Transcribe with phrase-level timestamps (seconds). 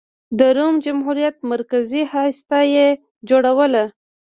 [0.39, 2.87] د روم جمهوریت مرکزي هسته یې
[3.29, 3.83] جوړوله.